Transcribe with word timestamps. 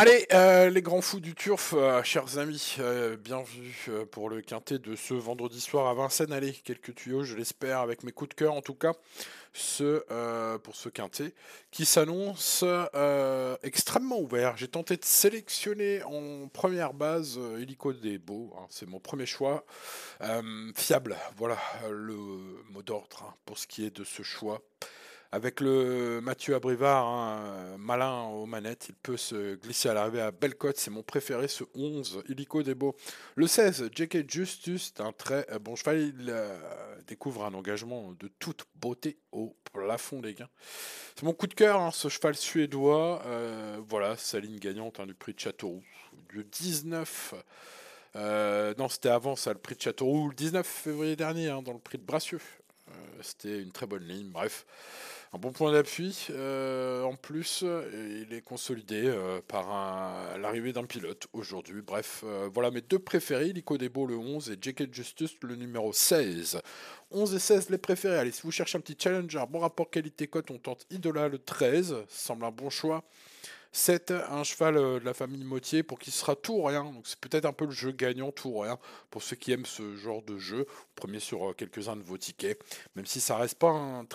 Allez, 0.00 0.28
euh, 0.32 0.70
les 0.70 0.80
grands 0.80 1.00
fous 1.00 1.18
du 1.18 1.34
turf, 1.34 1.74
euh, 1.76 2.04
chers 2.04 2.38
amis, 2.38 2.76
euh, 2.78 3.16
bienvenue 3.16 3.88
pour 4.12 4.30
le 4.30 4.42
quintet 4.42 4.78
de 4.78 4.94
ce 4.94 5.12
vendredi 5.12 5.60
soir 5.60 5.88
à 5.88 5.94
Vincennes. 5.94 6.32
Allez, 6.32 6.52
quelques 6.52 6.94
tuyaux, 6.94 7.24
je 7.24 7.34
l'espère, 7.34 7.80
avec 7.80 8.04
mes 8.04 8.12
coups 8.12 8.28
de 8.28 8.34
cœur 8.34 8.54
en 8.54 8.62
tout 8.62 8.76
cas, 8.76 8.92
ce, 9.52 10.04
pour 10.58 10.76
ce 10.76 10.88
quintet 10.88 11.34
qui 11.72 11.84
s'annonce 11.84 12.64
extrêmement 13.64 14.20
ouvert. 14.20 14.56
J'ai 14.56 14.68
tenté 14.68 14.96
de 14.96 15.04
sélectionner 15.04 16.04
en 16.04 16.46
première 16.46 16.94
base 16.94 17.36
Illico 17.58 17.92
des 17.92 18.18
Beaux, 18.18 18.54
hein, 18.56 18.66
c'est 18.70 18.86
mon 18.86 19.00
premier 19.00 19.26
choix. 19.26 19.64
Fiable, 20.76 21.16
voilà 21.36 21.58
le 21.90 22.14
mot 22.70 22.82
d'ordre 22.82 23.24
hein, 23.28 23.34
pour 23.44 23.58
ce 23.58 23.66
qui 23.66 23.84
est 23.84 23.96
de 23.96 24.04
ce 24.04 24.22
choix. 24.22 24.62
Avec 25.30 25.60
le 25.60 26.20
Mathieu 26.22 26.54
Abrivard, 26.54 27.06
hein, 27.06 27.76
malin 27.78 28.22
aux 28.28 28.46
manettes, 28.46 28.86
il 28.88 28.94
peut 28.94 29.18
se 29.18 29.56
glisser 29.56 29.90
à 29.90 29.94
l'arrivée 29.94 30.22
à 30.22 30.30
belle 30.30 30.54
cote. 30.54 30.78
C'est 30.78 30.90
mon 30.90 31.02
préféré, 31.02 31.48
ce 31.48 31.64
11, 31.74 32.22
Illico 32.30 32.62
Debo. 32.62 32.96
Le 33.34 33.46
16, 33.46 33.90
J.K. 33.94 34.30
Justus, 34.30 34.94
un 35.00 35.12
très 35.12 35.46
euh, 35.50 35.58
bon 35.58 35.76
cheval. 35.76 36.00
Il 36.00 36.30
euh, 36.30 36.56
découvre 37.06 37.44
un 37.44 37.52
engagement 37.52 38.12
de 38.18 38.28
toute 38.38 38.64
beauté 38.76 39.18
au 39.30 39.54
plafond 39.70 40.20
des 40.20 40.32
gains. 40.32 40.48
C'est 41.14 41.24
mon 41.24 41.34
coup 41.34 41.46
de 41.46 41.52
cœur, 41.54 41.78
hein, 41.78 41.90
ce 41.90 42.08
cheval 42.08 42.34
suédois. 42.34 43.22
Euh, 43.26 43.78
voilà, 43.86 44.16
sa 44.16 44.40
ligne 44.40 44.58
gagnante 44.58 44.98
hein, 44.98 45.06
du 45.06 45.12
prix 45.14 45.34
de 45.34 45.40
Châteauroux. 45.40 45.84
Le 46.30 46.42
19. 46.42 47.34
euh, 48.16 48.72
non, 48.78 48.88
c'était 48.88 49.10
avant 49.10 49.36
ça, 49.36 49.52
le 49.52 49.58
prix 49.58 49.74
de 49.74 49.82
Châteauroux, 49.82 50.30
le 50.30 50.34
19 50.34 50.66
février 50.66 51.16
dernier, 51.16 51.48
hein, 51.50 51.60
dans 51.60 51.74
le 51.74 51.80
prix 51.80 51.98
de 51.98 52.04
Bracieux. 52.04 52.40
C'était 53.22 53.60
une 53.60 53.72
très 53.72 53.86
bonne 53.86 54.04
ligne. 54.04 54.30
Bref, 54.30 54.66
un 55.32 55.38
bon 55.38 55.52
point 55.52 55.72
d'appui. 55.72 56.26
Euh, 56.30 57.02
en 57.02 57.14
plus, 57.14 57.64
il 57.92 58.32
est 58.32 58.40
consolidé 58.40 59.02
euh, 59.04 59.40
par 59.46 60.38
l'arrivée 60.38 60.72
d'un 60.72 60.84
pilote 60.84 61.26
aujourd'hui. 61.32 61.82
Bref, 61.82 62.22
euh, 62.24 62.48
voilà 62.52 62.70
mes 62.70 62.80
deux 62.80 62.98
préférés. 62.98 63.52
Lico 63.52 63.76
Debo 63.76 64.06
le 64.06 64.16
11 64.16 64.50
et 64.50 64.56
J.K. 64.60 64.92
Justus 64.92 65.36
le 65.42 65.56
numéro 65.56 65.92
16. 65.92 66.60
11 67.10 67.34
et 67.34 67.38
16 67.38 67.70
les 67.70 67.78
préférés. 67.78 68.18
Allez, 68.18 68.32
si 68.32 68.42
vous 68.42 68.52
cherchez 68.52 68.78
un 68.78 68.80
petit 68.80 68.96
challenger, 68.98 69.44
bon 69.50 69.60
rapport 69.60 69.90
qualité-cote, 69.90 70.50
on 70.50 70.58
tente 70.58 70.86
Idola 70.90 71.28
le 71.28 71.38
13. 71.38 72.04
Ça 72.08 72.26
semble 72.28 72.44
un 72.44 72.50
bon 72.50 72.70
choix. 72.70 73.04
7, 73.72 74.12
un 74.30 74.44
cheval 74.44 74.76
euh, 74.76 74.98
de 74.98 75.04
la 75.04 75.14
famille 75.14 75.44
Motier 75.44 75.82
pour 75.82 75.98
qui 75.98 76.10
sera 76.10 76.34
tout 76.34 76.54
ou 76.54 76.62
rien. 76.62 76.90
C'est 77.04 77.20
peut-être 77.20 77.44
un 77.44 77.52
peu 77.52 77.66
le 77.66 77.70
jeu 77.70 77.92
gagnant 77.92 78.32
tout 78.32 78.48
ou 78.48 78.58
rien 78.60 78.78
pour 79.10 79.22
ceux 79.22 79.36
qui 79.36 79.52
aiment 79.52 79.66
ce 79.66 79.96
genre 79.96 80.22
de 80.22 80.38
jeu. 80.38 80.66
Premier 80.94 81.20
sur 81.20 81.50
euh, 81.50 81.52
quelques-uns 81.52 81.96
de 81.96 82.02
vos 82.02 82.16
tickets, 82.16 82.58
même 82.96 83.06
si 83.06 83.20
ça 83.20 83.36
reste 83.36 83.56
pas 83.56 83.70
un, 83.70 84.06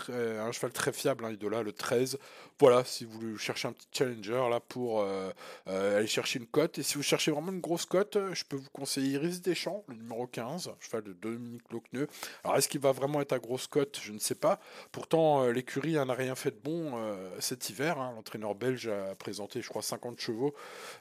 cheval 0.51 0.71
très 0.71 0.91
fiable, 0.91 1.25
hein, 1.25 1.31
Idola 1.31 1.61
le 1.61 1.71
13. 1.71 2.17
Voilà, 2.59 2.83
si 2.83 3.05
vous 3.05 3.37
cherchez 3.37 3.67
un 3.67 3.73
petit 3.73 3.87
challenger 3.91 4.47
là 4.49 4.59
pour 4.59 5.01
euh, 5.01 5.31
aller 5.67 6.07
chercher 6.07 6.39
une 6.39 6.47
cote. 6.47 6.77
Et 6.77 6.83
si 6.83 6.95
vous 6.95 7.03
cherchez 7.03 7.31
vraiment 7.31 7.51
une 7.51 7.61
grosse 7.61 7.85
cote, 7.85 8.17
je 8.33 8.43
peux 8.43 8.55
vous 8.55 8.69
conseiller 8.71 9.13
Iris 9.13 9.41
Deschamps, 9.41 9.83
le 9.87 9.95
numéro 9.95 10.27
15, 10.27 10.71
cheval 10.79 11.03
de 11.03 11.13
Dominique 11.13 11.71
Locneux. 11.71 12.07
Alors 12.43 12.57
est-ce 12.57 12.67
qu'il 12.67 12.81
va 12.81 12.91
vraiment 12.91 13.21
être 13.21 13.33
à 13.33 13.39
grosse 13.39 13.67
cote? 13.67 13.99
Je 14.01 14.11
ne 14.11 14.19
sais 14.19 14.35
pas. 14.35 14.59
Pourtant, 14.91 15.47
l'écurie 15.47 15.93
n'a 15.93 16.13
rien 16.13 16.35
fait 16.35 16.51
de 16.51 16.59
bon 16.63 16.93
cet 17.39 17.69
hiver. 17.69 17.99
hein. 17.99 18.13
L'entraîneur 18.15 18.55
belge 18.55 18.87
a 18.87 19.15
présenté, 19.15 19.42
je 19.53 19.67
crois, 19.67 19.81
50 19.81 20.19
chevaux. 20.19 20.53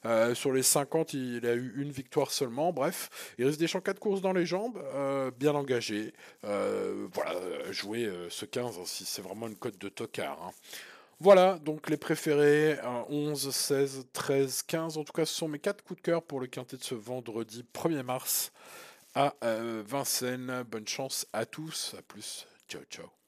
Euh, 0.05 0.35
sur 0.35 0.53
les 0.53 0.63
50, 0.63 1.15
il 1.15 1.47
a 1.47 1.55
eu 1.55 1.75
une 1.77 1.91
victoire 1.91 2.31
seulement. 2.31 2.73
Bref, 2.73 3.11
il 3.39 3.47
risque 3.47 3.59
des 3.59 3.67
champs 3.67 3.81
4 3.81 3.99
courses 3.99 4.21
dans 4.21 4.33
les 4.33 4.47
jambes, 4.47 4.79
euh, 4.95 5.31
bien 5.31 5.55
engagé. 5.55 6.13
Euh, 6.45 7.07
voilà, 7.13 7.35
jouer 7.73 8.11
ce 8.29 8.45
15, 8.45 8.79
hein, 8.79 8.83
si 8.85 9.05
c'est 9.05 9.23
vraiment 9.23 9.49
une 9.49 9.57
cote 9.57 9.79
de 9.79 9.89
tocard. 9.89 10.39
hein. 10.43 10.51
Voilà, 11.21 11.59
donc 11.61 11.89
les 11.89 11.97
préférés, 11.97 12.79
euh, 12.83 13.03
11, 13.09 13.51
16, 13.55 14.07
13, 14.13 14.63
15. 14.63 14.99
En 14.99 15.05
tout 15.05 15.13
cas, 15.13 15.25
ce 15.25 15.35
sont 15.35 15.47
mes 15.49 15.61
4 15.61 15.83
coups 15.85 15.99
de 16.01 16.03
cœur 16.05 16.23
pour 16.23 16.41
le 16.41 16.49
quintet 16.49 16.77
de 16.77 16.83
ce 16.83 16.95
vendredi 16.97 17.65
1er 17.73 18.03
mars 18.03 18.53
à 19.15 19.35
Vincennes. 19.87 20.65
Bonne 20.71 20.89
chance 20.89 21.27
à 21.33 21.45
tous. 21.47 21.95
À 21.99 22.03
plus. 22.03 22.47
Ciao, 22.69 22.83
ciao. 22.91 23.22